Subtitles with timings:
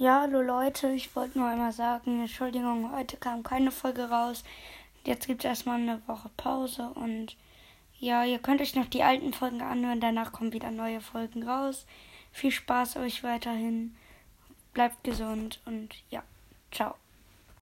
[0.00, 4.44] Ja, hallo Leute, ich wollte nur einmal sagen, Entschuldigung, heute kam keine Folge raus.
[5.04, 7.36] Jetzt gibt es erstmal eine Woche Pause und
[7.98, 11.84] ja, ihr könnt euch noch die alten Folgen anhören, danach kommen wieder neue Folgen raus.
[12.32, 13.94] Viel Spaß euch weiterhin,
[14.72, 16.22] bleibt gesund und ja,
[16.70, 16.94] ciao.